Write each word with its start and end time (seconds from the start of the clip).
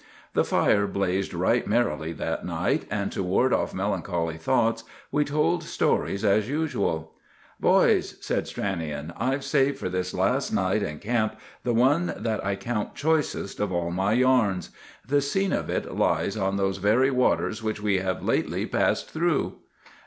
The 0.33 0.43
fire 0.43 0.87
blazed 0.87 1.31
right 1.31 1.67
merrily 1.67 2.11
that 2.13 2.43
night, 2.43 2.85
and 2.89 3.11
to 3.11 3.21
ward 3.21 3.53
off 3.53 3.71
melancholy 3.71 4.35
thoughts 4.35 4.83
we 5.11 5.23
told 5.23 5.61
stories 5.63 6.25
as 6.25 6.49
usual. 6.49 7.11
"Boys," 7.59 8.17
said 8.19 8.45
Stranion, 8.45 9.13
"I've 9.15 9.43
saved 9.43 9.77
for 9.77 9.89
this 9.89 10.11
last 10.11 10.51
night 10.51 10.81
in 10.81 10.97
camp 10.97 11.35
the 11.63 11.75
one 11.75 12.15
that 12.17 12.43
I 12.43 12.55
count 12.55 12.95
choicest 12.95 13.59
of 13.59 13.71
all 13.71 13.91
my 13.91 14.13
yarns. 14.13 14.71
The 15.07 15.21
scene 15.21 15.53
of 15.53 15.69
it 15.69 15.93
lies 15.95 16.35
on 16.35 16.57
those 16.57 16.77
very 16.79 17.11
waters 17.11 17.61
which 17.61 17.79
we 17.79 17.99
have 17.99 18.23
lately 18.23 18.65
passed 18.65 19.11
through!" 19.11 19.57